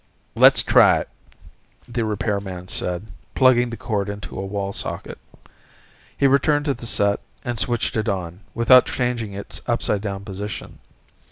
[0.33, 1.09] "Let's try it,"
[1.87, 3.05] the repairman said,
[3.35, 5.19] plugging the cord into a wall socket.
[6.17, 10.79] He returned to the set, and switched it on, without changing its upside down position.